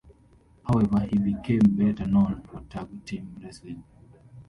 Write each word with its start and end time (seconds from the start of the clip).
However, 0.67 1.01
he 1.01 1.19
became 1.19 1.75
better 1.77 2.07
known 2.07 2.41
for 2.47 2.61
tag 2.61 3.05
team 3.05 3.37
wrestling. 3.43 3.83